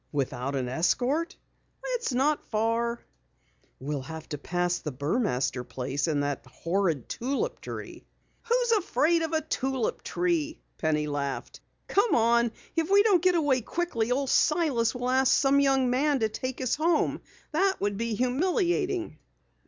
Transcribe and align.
"Without 0.11 0.55
an 0.55 0.67
escort?" 0.67 1.37
"It's 1.93 2.11
not 2.11 2.47
far." 2.47 3.05
"We'll 3.79 4.01
have 4.01 4.27
to 4.29 4.39
pass 4.39 4.79
the 4.79 4.91
Burmaster 4.91 5.63
place 5.63 6.07
and 6.07 6.23
that 6.23 6.43
horrid 6.47 7.07
tulip 7.07 7.61
tree." 7.61 8.07
"Who's 8.41 8.71
afraid 8.71 9.21
of 9.21 9.31
a 9.33 9.41
tulip 9.41 10.01
tree?" 10.01 10.59
Penny 10.79 11.05
laughed. 11.05 11.59
"Come 11.87 12.15
on, 12.15 12.51
if 12.75 12.89
we 12.89 13.03
don't 13.03 13.21
get 13.21 13.35
away 13.35 13.61
quickly 13.61 14.11
Old 14.11 14.31
Silas 14.31 14.95
will 14.95 15.07
ask 15.11 15.31
some 15.31 15.59
young 15.59 15.91
man 15.91 16.21
to 16.21 16.29
take 16.29 16.61
us 16.61 16.73
home. 16.77 17.21
That 17.51 17.79
would 17.79 17.95
be 17.97 18.15
humiliating." 18.15 19.19